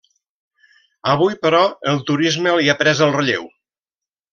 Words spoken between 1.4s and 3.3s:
però, el turisme l'hi ha pres el